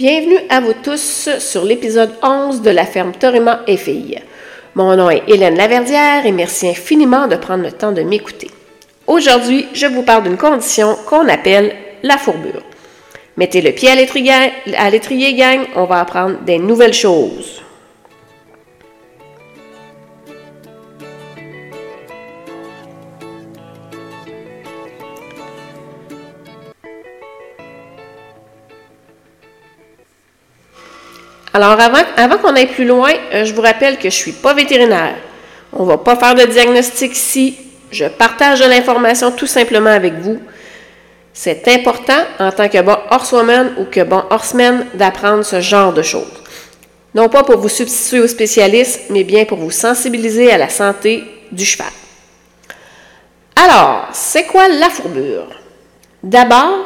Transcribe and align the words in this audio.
Bienvenue 0.00 0.38
à 0.48 0.60
vous 0.60 0.72
tous 0.82 1.28
sur 1.38 1.62
l'épisode 1.62 2.14
11 2.22 2.62
de 2.62 2.70
la 2.70 2.86
ferme 2.86 3.12
Torima 3.12 3.60
et 3.66 3.76
Filles. 3.76 4.18
Mon 4.74 4.96
nom 4.96 5.10
est 5.10 5.24
Hélène 5.28 5.58
Laverdière 5.58 6.24
et 6.24 6.32
merci 6.32 6.68
infiniment 6.68 7.28
de 7.28 7.36
prendre 7.36 7.64
le 7.64 7.72
temps 7.72 7.92
de 7.92 8.00
m'écouter. 8.00 8.50
Aujourd'hui, 9.06 9.68
je 9.74 9.84
vous 9.84 10.02
parle 10.02 10.22
d'une 10.22 10.38
condition 10.38 10.96
qu'on 11.06 11.28
appelle 11.28 11.76
la 12.02 12.16
fourbure. 12.16 12.62
Mettez 13.36 13.60
le 13.60 13.72
pied 13.72 13.90
à 13.90 14.88
l'étrier, 14.90 15.34
gang, 15.34 15.66
on 15.76 15.84
va 15.84 16.00
apprendre 16.00 16.38
des 16.46 16.58
nouvelles 16.58 16.94
choses. 16.94 17.60
Alors, 31.52 31.76
avant, 31.80 32.38
qu'on 32.38 32.54
aille 32.54 32.68
plus 32.68 32.84
loin, 32.84 33.10
euh, 33.34 33.44
je 33.44 33.52
vous 33.52 33.62
rappelle 33.62 33.96
que 33.96 34.02
je 34.02 34.06
ne 34.06 34.10
suis 34.10 34.32
pas 34.32 34.54
vétérinaire. 34.54 35.16
On 35.72 35.84
ne 35.84 35.88
va 35.88 35.98
pas 35.98 36.16
faire 36.16 36.34
de 36.34 36.44
diagnostic 36.44 37.12
ici. 37.12 37.56
Je 37.90 38.04
partage 38.04 38.60
de 38.60 38.66
l'information 38.66 39.32
tout 39.32 39.48
simplement 39.48 39.90
avec 39.90 40.14
vous. 40.14 40.38
C'est 41.32 41.66
important 41.68 42.22
en 42.38 42.52
tant 42.52 42.68
que 42.68 42.80
bon 42.82 42.96
horsewoman 43.10 43.72
ou 43.78 43.84
que 43.84 44.02
bon 44.02 44.22
horseman 44.30 44.86
d'apprendre 44.94 45.44
ce 45.44 45.60
genre 45.60 45.92
de 45.92 46.02
choses. 46.02 46.42
Non 47.14 47.28
pas 47.28 47.42
pour 47.42 47.58
vous 47.58 47.68
substituer 47.68 48.20
aux 48.20 48.28
spécialistes, 48.28 49.02
mais 49.10 49.24
bien 49.24 49.44
pour 49.44 49.58
vous 49.58 49.72
sensibiliser 49.72 50.52
à 50.52 50.58
la 50.58 50.68
santé 50.68 51.24
du 51.50 51.64
cheval. 51.64 51.88
Alors, 53.56 54.08
c'est 54.12 54.44
quoi 54.44 54.68
la 54.68 54.88
fourbure? 54.88 55.48
D'abord, 56.22 56.84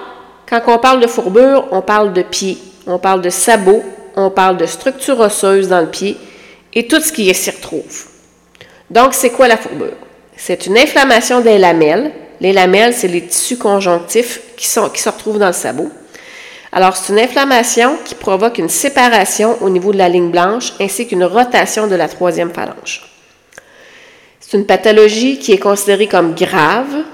quand 0.48 0.60
on 0.68 0.78
parle 0.78 1.00
de 1.00 1.06
fourbure, 1.06 1.66
on 1.70 1.82
parle 1.82 2.12
de 2.12 2.22
pied, 2.22 2.58
on 2.86 2.98
parle 2.98 3.20
de 3.20 3.30
sabots, 3.30 3.82
on 4.16 4.30
parle 4.30 4.56
de 4.56 4.66
structure 4.66 5.20
osseuse 5.20 5.68
dans 5.68 5.80
le 5.80 5.90
pied 5.90 6.16
et 6.72 6.86
tout 6.86 7.00
ce 7.00 7.12
qui 7.12 7.32
s'y 7.34 7.50
retrouve. 7.50 8.06
Donc, 8.90 9.14
c'est 9.14 9.30
quoi 9.30 9.48
la 9.48 9.56
fourbure? 9.56 9.94
C'est 10.36 10.66
une 10.66 10.76
inflammation 10.76 11.40
des 11.40 11.58
lamelles. 11.58 12.12
Les 12.40 12.52
lamelles, 12.52 12.94
c'est 12.94 13.08
les 13.08 13.22
tissus 13.22 13.56
conjonctifs 13.56 14.40
qui, 14.56 14.66
se 14.66 14.80
retrouvent 15.08 15.38
dans 15.38 15.48
le 15.48 15.52
sabot. 15.52 15.90
Alors, 16.72 16.96
c'est 16.96 17.12
une 17.12 17.20
inflammation 17.20 17.96
qui 18.04 18.14
provoque 18.14 18.58
une 18.58 18.68
séparation 18.68 19.56
au 19.62 19.70
niveau 19.70 19.92
de 19.92 19.98
la 19.98 20.08
ligne 20.08 20.30
blanche 20.30 20.72
ainsi 20.80 21.06
qu'une 21.06 21.24
rotation 21.24 21.86
de 21.86 21.94
la 21.94 22.08
troisième 22.08 22.52
phalange. 22.52 23.08
C'est 24.40 24.56
une 24.56 24.66
pathologie 24.66 25.38
qui 25.38 25.52
est 25.52 25.58
considérée 25.58 26.08
comme 26.08 26.34
grave, 26.34 27.04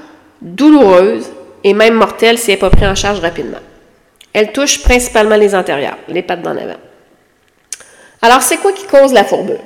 douloureuse 0.41 1.31
et 1.63 1.75
même 1.75 1.95
mortelle 1.95 2.39
si 2.39 2.51
elle 2.51 2.57
n'est 2.57 2.61
pas 2.61 2.71
prise 2.71 2.89
en 2.89 2.95
charge 2.95 3.21
rapidement. 3.21 3.59
Elle 4.33 4.53
touche 4.53 4.83
principalement 4.83 5.37
les 5.37 5.55
antérieurs, 5.55 5.99
les 6.09 6.23
pattes 6.23 6.43
d'en 6.43 6.57
avant. 6.57 6.79
Alors, 8.23 8.43
c'est 8.43 8.59
quoi 8.59 8.73
qui 8.73 8.87
cause 8.87 9.13
la 9.13 9.25
fourbure? 9.25 9.61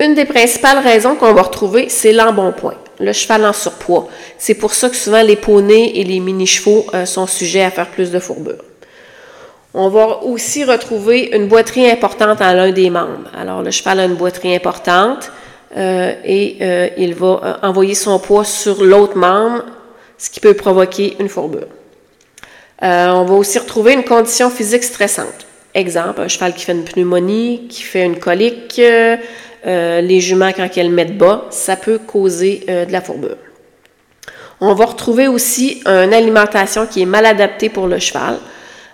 Une 0.00 0.14
des 0.14 0.24
principales 0.24 0.78
raisons 0.78 1.16
qu'on 1.16 1.32
va 1.32 1.42
retrouver, 1.42 1.88
c'est 1.88 2.12
l'embonpoint, 2.12 2.76
le 3.00 3.12
cheval 3.12 3.44
en 3.44 3.52
surpoids. 3.52 4.08
C'est 4.38 4.54
pour 4.54 4.74
ça 4.74 4.88
que 4.88 4.96
souvent 4.96 5.22
les 5.22 5.36
poneys 5.36 5.92
et 5.96 6.04
les 6.04 6.20
mini-chevaux 6.20 6.86
euh, 6.94 7.04
sont 7.04 7.26
sujets 7.26 7.62
à 7.62 7.70
faire 7.70 7.88
plus 7.88 8.10
de 8.10 8.18
fourbure. 8.20 8.64
On 9.74 9.88
va 9.88 10.22
aussi 10.22 10.64
retrouver 10.64 11.34
une 11.34 11.48
boiterie 11.48 11.90
importante 11.90 12.40
à 12.40 12.54
l'un 12.54 12.70
des 12.70 12.90
membres. 12.90 13.30
Alors, 13.36 13.62
le 13.62 13.70
cheval 13.70 14.00
a 14.00 14.04
une 14.04 14.14
boiterie 14.14 14.54
importante 14.54 15.32
euh, 15.76 16.14
et 16.24 16.58
euh, 16.60 16.88
il 16.96 17.14
va 17.14 17.58
envoyer 17.62 17.94
son 17.94 18.18
poids 18.18 18.44
sur 18.44 18.84
l'autre 18.84 19.16
membre, 19.16 19.64
ce 20.16 20.30
qui 20.30 20.38
peut 20.38 20.54
provoquer 20.54 21.16
une 21.18 21.28
fourbure. 21.28 21.68
on 22.80 23.24
va 23.24 23.34
aussi 23.34 23.58
retrouver 23.58 23.94
une 23.94 24.04
condition 24.04 24.48
physique 24.48 24.84
stressante. 24.84 25.46
Exemple, 25.74 26.20
un 26.20 26.28
cheval 26.28 26.52
qui 26.54 26.64
fait 26.66 26.72
une 26.72 26.84
pneumonie, 26.84 27.66
qui 27.68 27.82
fait 27.82 28.04
une 28.04 28.18
colique, 28.18 28.80
euh, 29.66 30.00
les 30.00 30.20
juments 30.20 30.52
quand 30.54 30.68
elles 30.76 30.90
mettent 30.90 31.16
bas, 31.16 31.46
ça 31.50 31.76
peut 31.76 31.98
causer 31.98 32.64
euh, 32.68 32.84
de 32.84 32.92
la 32.92 33.00
fourbure. 33.00 33.36
On 34.60 34.74
va 34.74 34.84
retrouver 34.84 35.28
aussi 35.28 35.82
une 35.86 36.12
alimentation 36.12 36.86
qui 36.86 37.02
est 37.02 37.06
mal 37.06 37.26
adaptée 37.26 37.68
pour 37.68 37.88
le 37.88 37.98
cheval. 37.98 38.38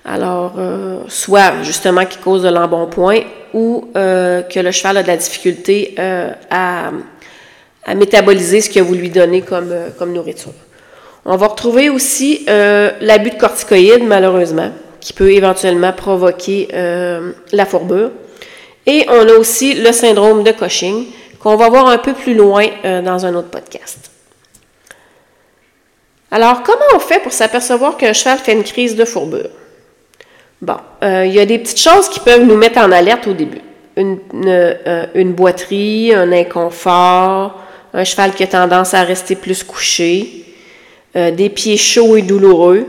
Alors, 0.05 0.55
euh, 0.57 1.01
soit 1.09 1.63
justement 1.63 2.07
qui 2.07 2.17
cause 2.19 2.43
de 2.43 2.49
l'embonpoint 2.49 3.21
ou 3.53 3.91
que 3.95 4.61
le 4.61 4.71
cheval 4.71 4.99
a 4.99 5.03
de 5.03 5.09
la 5.09 5.17
difficulté 5.17 5.95
à, 6.51 6.91
métaboliser 7.95 8.63
ce 8.63 8.71
que 8.71 8.81
vous 8.81 8.95
lui 8.95 9.11
donnez 9.11 9.43
comme, 9.43 9.75
comme 9.99 10.13
nourriture. 10.13 10.53
On 11.27 11.37
va 11.37 11.49
retrouver 11.49 11.91
aussi 11.91 12.47
l'abus 12.47 13.31
de 13.31 13.39
corticoïdes, 13.39 14.05
malheureusement 14.05 14.71
qui 15.01 15.13
peut 15.13 15.33
éventuellement 15.33 15.93
provoquer 15.93 16.69
euh, 16.73 17.33
la 17.53 17.67
fourbure. 17.67 18.11
Et 18.87 19.07
on 19.09 19.29
a 19.29 19.33
aussi 19.35 19.75
le 19.75 19.93
syndrome 19.93 20.45
de 20.45 20.51
Cushing, 20.53 21.07
qu'on 21.41 21.57
va 21.57 21.69
voir 21.69 21.89
un 21.89 21.99
peu 21.99 22.15
plus 22.15 22.35
loin 22.35 22.67
euh, 22.85 23.03
dans 23.03 23.27
un 23.27 23.35
autre 23.35 23.49
podcast. 23.49 24.11
Alors, 26.31 26.63
comment 26.63 26.79
on 26.95 26.99
fait 26.99 27.21
pour 27.21 27.33
s'apercevoir 27.33 27.97
qu'un 27.97 28.13
cheval 28.13 28.39
fait 28.39 28.53
une 28.53 28.65
crise 28.65 28.97
de 28.97 29.05
fourbure? 29.05 29.51
Bon, 30.61 30.77
euh, 31.03 31.25
il 31.25 31.33
y 31.33 31.41
a 31.41 31.47
des 31.47 31.59
petites 31.59 31.81
choses 31.81 32.09
qui 32.09 32.21
peuvent 32.21 32.45
nous 32.45 32.57
mettre 32.57 32.79
en 32.79 32.91
alerte 32.91 33.27
au 33.29 33.33
début. 33.33 33.61
Une, 33.97 34.19
une 35.15 35.33
boiterie, 35.33 36.15
un 36.15 36.31
inconfort, 36.31 37.61
un 37.93 38.05
cheval 38.05 38.33
qui 38.33 38.45
a 38.45 38.47
tendance 38.47 38.95
à 38.95 39.03
rester 39.03 39.35
plus 39.35 39.65
couché, 39.65 40.45
des 41.15 41.49
pieds 41.49 41.77
chauds 41.77 42.17
et 42.17 42.23
douloureux, 42.23 42.87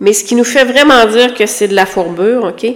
mais 0.00 0.12
ce 0.12 0.24
qui 0.24 0.34
nous 0.34 0.44
fait 0.44 0.64
vraiment 0.64 1.04
dire 1.06 1.34
que 1.34 1.46
c'est 1.46 1.68
de 1.68 1.74
la 1.74 1.86
fourbure, 1.86 2.44
OK, 2.44 2.66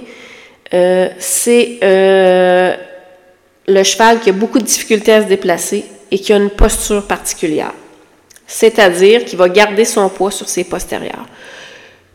euh, 0.72 1.08
c'est 1.18 1.78
euh, 1.82 2.74
le 3.66 3.82
cheval 3.82 4.20
qui 4.20 4.30
a 4.30 4.32
beaucoup 4.32 4.58
de 4.58 4.64
difficultés 4.64 5.12
à 5.12 5.22
se 5.22 5.26
déplacer 5.26 5.84
et 6.10 6.18
qui 6.18 6.32
a 6.32 6.36
une 6.36 6.50
posture 6.50 7.06
particulière. 7.06 7.72
C'est-à-dire 8.46 9.24
qu'il 9.24 9.38
va 9.38 9.48
garder 9.48 9.84
son 9.84 10.08
poids 10.08 10.30
sur 10.30 10.48
ses 10.48 10.64
postérieurs. 10.64 11.26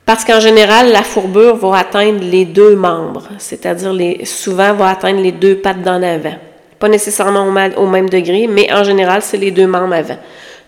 Parce 0.06 0.24
qu'en 0.24 0.40
général, 0.40 0.92
la 0.92 1.02
fourbure 1.02 1.56
va 1.56 1.80
atteindre 1.80 2.24
les 2.24 2.46
deux 2.46 2.76
membres, 2.76 3.28
c'est-à-dire 3.40 3.92
les, 3.94 4.26
souvent 4.26 4.74
va 4.74 4.90
atteindre 4.90 5.22
les 5.22 5.32
deux 5.32 5.56
pattes 5.56 5.82
d'en 5.82 6.02
avant. 6.04 6.36
Pas 6.78 6.90
nécessairement 6.90 7.48
au, 7.48 7.82
au 7.82 7.88
même 7.88 8.10
degré, 8.10 8.48
mais 8.48 8.72
en 8.72 8.84
général, 8.84 9.22
c'est 9.22 9.38
les 9.38 9.52
deux 9.52 9.66
membres 9.66 9.96
avant. 9.96 10.18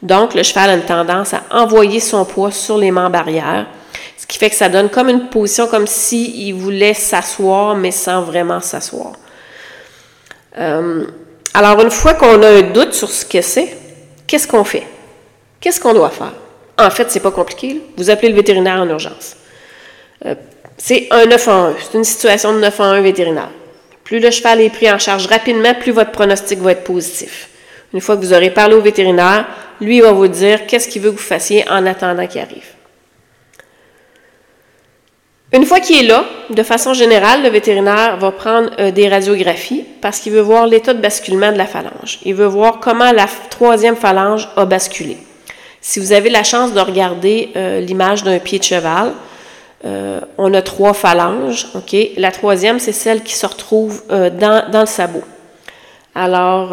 Donc, 0.02 0.34
le 0.34 0.44
cheval 0.44 0.70
a 0.70 0.74
une 0.76 0.82
tendance 0.82 1.34
à 1.34 1.44
envoyer 1.52 2.00
son 2.00 2.26
poids 2.26 2.52
sur 2.52 2.78
les 2.78 2.92
membres 2.92 3.18
arrière 3.18 3.68
ce 4.18 4.26
qui 4.26 4.38
fait 4.40 4.50
que 4.50 4.56
ça 4.56 4.68
donne 4.68 4.90
comme 4.90 5.10
une 5.10 5.30
position 5.30 5.68
comme 5.68 5.88
s'il 5.88 6.56
voulait 6.56 6.96
s'asseoir, 6.96 7.76
mais 7.76 7.92
sans 7.92 8.24
vraiment 8.24 8.60
s'asseoir. 8.60 9.14
Euh, 10.58 11.06
alors, 11.54 11.80
une 11.82 11.92
fois 11.92 12.16
qu'on 12.16 12.42
a 12.42 12.50
un 12.50 12.62
doute 12.62 12.94
sur 12.94 13.10
ce 13.10 13.26
que 13.26 13.42
c'est, 13.42 13.78
qu'est-ce 14.26 14.48
qu'on 14.48 14.64
fait? 14.64 14.84
Qu'est-ce 15.60 15.80
qu'on 15.80 15.94
doit 15.94 16.10
faire? 16.10 16.34
En 16.80 16.90
fait, 16.90 17.10
c'est 17.10 17.20
pas 17.20 17.32
compliqué. 17.32 17.82
Vous 17.96 18.10
appelez 18.10 18.30
le 18.30 18.36
vétérinaire 18.36 18.80
en 18.80 18.88
urgence. 18.90 19.36
Euh, 20.26 20.36
c'est 20.78 21.08
un 21.12 21.26
9 21.26 21.48
en 21.48 21.66
1. 21.70 21.76
C'est 21.80 21.98
une 21.98 22.04
situation 22.04 22.54
de 22.54 22.60
9 22.60 22.80
en 22.80 22.84
1 22.84 23.02
vétérinaire. 23.02 23.50
Plus 24.04 24.20
le 24.20 24.32
cheval 24.32 24.62
est 24.62 24.70
pris 24.70 24.90
en 24.92 24.98
charge 24.98 25.28
rapidement, 25.28 25.74
plus 25.74 25.92
votre 25.92 26.12
pronostic 26.12 26.60
va 26.60 26.72
être 26.72 26.84
positif. 26.84 27.50
Une 27.94 28.02
fois 28.02 28.16
que 28.16 28.22
vous 28.22 28.34
aurez 28.34 28.52
parlé 28.52 28.76
au 28.76 28.82
vétérinaire, 28.82 29.46
lui 29.82 30.02
va 30.02 30.12
vous 30.12 30.28
dire 30.28 30.66
qu'est-ce 30.66 30.88
qu'il 30.88 31.02
veut 31.02 31.12
que 31.12 31.18
vous 31.18 31.22
fassiez 31.22 31.68
en 31.70 31.86
attendant 31.86 32.26
qu'il 32.26 32.42
arrive. 32.42 32.77
Une 35.54 35.66
fois 35.66 35.80
qu'il 35.80 36.04
est 36.04 36.08
là, 36.08 36.26
de 36.50 36.62
façon 36.62 36.94
générale, 36.94 37.42
le 37.42 37.50
vétérinaire 37.50 38.18
va 38.18 38.32
prendre 38.32 38.70
euh, 38.80 38.92
des 38.92 39.08
radiographies 39.08 39.86
parce 40.02 40.20
qu'il 40.20 40.34
veut 40.34 40.42
voir 40.42 40.68
l'état 40.68 40.94
de 40.94 41.02
basculement 41.02 41.54
de 41.54 41.58
la 41.58 41.66
phalange. 41.66 42.20
Il 42.26 42.36
veut 42.36 42.48
voir 42.48 42.82
comment 42.82 43.14
la 43.14 43.28
troisième 43.50 43.96
phalange 43.96 44.50
a 44.58 44.66
basculé. 44.66 45.18
Si 45.80 46.02
vous 46.02 46.12
avez 46.12 46.30
la 46.30 46.44
chance 46.44 46.74
de 46.74 46.82
regarder 46.82 47.52
euh, 47.56 47.80
l'image 47.80 48.24
d'un 48.24 48.40
pied 48.40 48.60
de 48.60 48.66
cheval, 48.66 49.14
euh, 49.86 50.20
on 50.38 50.54
a 50.54 50.62
trois 50.62 50.94
phalanges. 50.94 51.68
ok? 51.76 51.96
La 52.18 52.32
troisième, 52.32 52.80
c'est 52.80 52.92
celle 52.92 53.24
qui 53.24 53.34
se 53.34 53.46
retrouve 53.46 54.04
dans, 54.10 54.66
le 54.74 54.86
sabot. 54.86 55.24
Alors, 56.14 56.70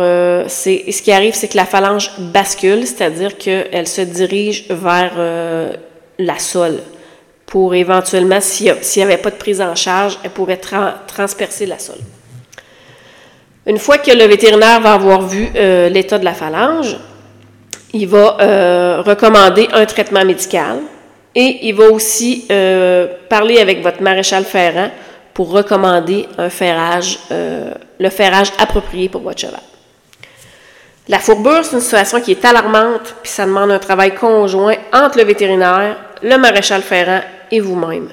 ce 0.48 1.02
qui 1.02 1.12
arrive, 1.12 1.34
c'est 1.34 1.48
que 1.48 1.56
la 1.56 1.66
phalange 1.66 2.10
bascule, 2.18 2.86
c'est-à-dire 2.86 3.36
qu'elle 3.36 3.86
se 3.86 4.00
dirige 4.00 4.64
vers 4.70 5.12
la 6.18 6.38
sole 6.38 6.80
pour 7.46 7.74
éventuellement, 7.74 8.40
s'il 8.40 8.74
n'y 8.96 9.02
avait 9.02 9.16
pas 9.16 9.30
de 9.30 9.36
prise 9.36 9.60
en 9.60 9.74
charge, 9.74 10.18
elle 10.24 10.30
pourrait 10.30 10.60
transpercer 11.06 11.66
la 11.66 11.78
sole. 11.78 12.00
Une 13.66 13.78
fois 13.78 13.98
que 13.98 14.10
le 14.10 14.24
vétérinaire 14.24 14.80
va 14.80 14.94
avoir 14.94 15.22
vu 15.22 15.48
euh, 15.56 15.88
l'état 15.88 16.18
de 16.18 16.24
la 16.24 16.34
phalange, 16.34 16.96
il 17.92 18.06
va 18.06 18.36
euh, 18.40 19.02
recommander 19.04 19.68
un 19.72 19.86
traitement 19.86 20.24
médical 20.24 20.80
et 21.34 21.60
il 21.62 21.74
va 21.74 21.90
aussi 21.90 22.46
euh, 22.50 23.06
parler 23.28 23.58
avec 23.58 23.82
votre 23.82 24.02
maréchal 24.02 24.44
ferrant 24.44 24.90
pour 25.32 25.50
recommander 25.50 26.26
un 26.38 26.48
ferrage, 26.48 27.18
le 27.30 28.08
ferrage 28.10 28.52
approprié 28.58 29.08
pour 29.08 29.22
votre 29.22 29.40
cheval. 29.40 29.60
La 31.06 31.18
fourbure, 31.18 31.64
c'est 31.64 31.76
une 31.76 31.82
situation 31.82 32.20
qui 32.20 32.30
est 32.30 32.44
alarmante, 32.46 33.14
puis 33.22 33.30
ça 33.30 33.44
demande 33.44 33.70
un 33.70 33.78
travail 33.78 34.14
conjoint 34.14 34.76
entre 34.90 35.18
le 35.18 35.24
vétérinaire, 35.24 35.98
le 36.22 36.38
maréchal 36.38 36.80
ferrant 36.80 37.20
et 37.50 37.60
vous-même. 37.60 38.08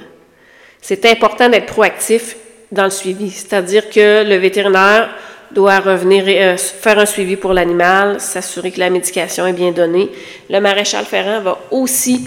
C'est 0.82 1.06
important 1.06 1.48
d'être 1.48 1.68
proactif 1.68 2.36
dans 2.70 2.84
le 2.84 2.90
suivi, 2.90 3.30
c'est-à-dire 3.30 3.90
que 3.90 4.28
le 4.28 4.36
vétérinaire 4.36 5.10
doit 5.52 5.80
revenir 5.80 6.26
euh, 6.28 6.58
faire 6.58 7.00
un 7.00 7.06
suivi 7.06 7.38
pour 7.38 7.54
l'animal, 7.54 8.20
s'assurer 8.20 8.72
que 8.72 8.80
la 8.80 8.90
médication 8.90 9.48
est 9.48 9.54
bien 9.54 9.72
donnée. 9.72 10.10
Le 10.50 10.60
maréchal 10.60 11.06
ferrant 11.06 11.40
va 11.42 11.60
aussi 11.72 12.26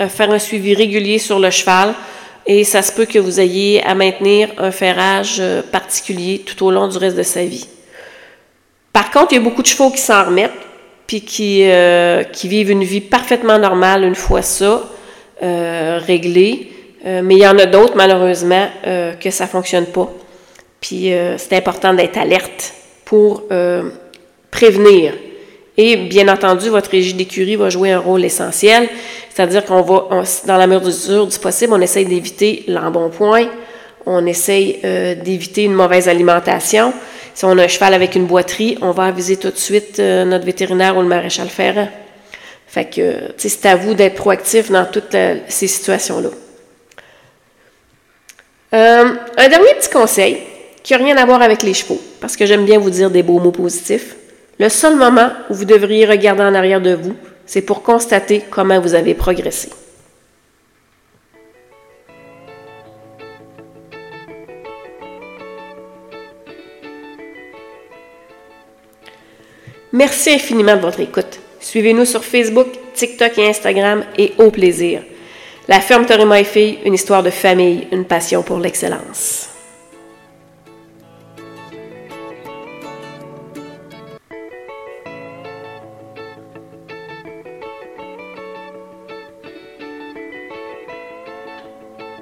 euh, 0.00 0.08
faire 0.08 0.30
un 0.30 0.38
suivi 0.38 0.74
régulier 0.74 1.18
sur 1.18 1.38
le 1.38 1.50
cheval 1.50 1.94
et 2.46 2.64
ça 2.64 2.80
se 2.80 2.92
peut 2.92 3.06
que 3.06 3.18
vous 3.18 3.40
ayez 3.40 3.82
à 3.82 3.94
maintenir 3.94 4.50
un 4.58 4.70
ferrage 4.70 5.36
euh, 5.40 5.62
particulier 5.62 6.42
tout 6.44 6.64
au 6.64 6.70
long 6.70 6.88
du 6.88 6.96
reste 6.96 7.16
de 7.16 7.22
sa 7.22 7.44
vie. 7.44 7.66
Par 8.96 9.10
contre, 9.10 9.32
il 9.32 9.34
y 9.34 9.38
a 9.38 9.42
beaucoup 9.42 9.60
de 9.60 9.66
chevaux 9.66 9.90
qui 9.90 10.00
s'en 10.00 10.24
remettent 10.24 10.52
puis 11.06 11.20
qui, 11.20 11.68
qui 12.32 12.48
vivent 12.48 12.70
une 12.70 12.82
vie 12.82 13.02
parfaitement 13.02 13.58
normale 13.58 14.04
une 14.04 14.14
fois 14.14 14.40
ça 14.40 14.82
réglé. 15.40 16.72
mais 17.04 17.34
il 17.34 17.42
y 17.42 17.46
en 17.46 17.58
a 17.58 17.66
d'autres, 17.66 17.94
malheureusement, 17.94 18.68
que 19.20 19.30
ça 19.30 19.44
ne 19.44 19.50
fonctionne 19.50 19.86
pas. 19.86 20.10
Puis 20.80 21.12
euh, 21.12 21.36
c'est 21.36 21.56
important 21.56 21.94
d'être 21.94 22.16
alerte 22.16 22.72
pour 23.04 23.42
euh, 23.50 23.90
prévenir. 24.50 25.14
Et 25.76 25.96
bien 25.96 26.28
entendu, 26.28 26.68
votre 26.68 26.90
régie 26.90 27.14
d'écurie 27.14 27.56
va 27.56 27.70
jouer 27.70 27.92
un 27.92 27.98
rôle 27.98 28.24
essentiel, 28.24 28.88
c'est-à-dire 29.28 29.64
qu'on 29.64 29.82
va, 29.82 30.22
dans 30.46 30.56
la 30.56 30.66
mesure 30.66 31.26
du 31.26 31.38
possible, 31.38 31.72
on 31.74 31.80
essaye 31.80 32.06
d'éviter 32.06 32.64
l'embonpoint, 32.66 33.48
on 34.06 34.24
essaye 34.24 34.78
euh, 34.84 35.14
d'éviter 35.16 35.64
une 35.64 35.74
mauvaise 35.74 36.08
alimentation. 36.08 36.94
Si 37.36 37.44
on 37.44 37.58
a 37.58 37.64
un 37.64 37.68
cheval 37.68 37.92
avec 37.92 38.14
une 38.14 38.24
boiterie, 38.24 38.78
on 38.80 38.92
va 38.92 39.04
aviser 39.04 39.36
tout 39.36 39.50
de 39.50 39.58
suite 39.58 39.98
notre 39.98 40.46
vétérinaire 40.46 40.96
ou 40.96 41.02
le 41.02 41.06
maréchal 41.06 41.48
ferrant. 41.48 41.88
Fait 42.66 42.86
que, 42.86 43.34
c'est 43.36 43.66
à 43.66 43.76
vous 43.76 43.92
d'être 43.92 44.14
proactif 44.14 44.70
dans 44.70 44.86
toutes 44.86 45.14
ces 45.46 45.66
situations-là. 45.66 46.30
un 48.72 49.48
dernier 49.48 49.74
petit 49.78 49.90
conseil, 49.90 50.38
qui 50.82 50.94
n'a 50.94 50.98
rien 50.98 51.16
à 51.18 51.26
voir 51.26 51.42
avec 51.42 51.62
les 51.62 51.74
chevaux, 51.74 52.00
parce 52.22 52.38
que 52.38 52.46
j'aime 52.46 52.64
bien 52.64 52.78
vous 52.78 52.88
dire 52.88 53.10
des 53.10 53.22
beaux 53.22 53.38
mots 53.38 53.52
positifs. 53.52 54.16
Le 54.58 54.70
seul 54.70 54.96
moment 54.96 55.28
où 55.50 55.54
vous 55.54 55.66
devriez 55.66 56.06
regarder 56.06 56.42
en 56.42 56.54
arrière 56.54 56.80
de 56.80 56.94
vous, 56.94 57.16
c'est 57.44 57.60
pour 57.60 57.82
constater 57.82 58.44
comment 58.50 58.80
vous 58.80 58.94
avez 58.94 59.12
progressé. 59.12 59.68
Merci 69.96 70.34
infiniment 70.34 70.76
de 70.76 70.82
votre 70.82 71.00
écoute. 71.00 71.40
Suivez-nous 71.58 72.04
sur 72.04 72.22
Facebook, 72.22 72.66
TikTok 72.92 73.38
et 73.38 73.48
Instagram 73.48 74.04
et 74.18 74.34
au 74.36 74.50
plaisir. 74.50 75.00
La 75.68 75.80
ferme 75.80 76.04
Torima 76.04 76.38
et 76.38 76.78
une 76.84 76.92
histoire 76.92 77.22
de 77.22 77.30
famille, 77.30 77.88
une 77.90 78.04
passion 78.04 78.42
pour 78.42 78.58
l'excellence. 78.58 79.55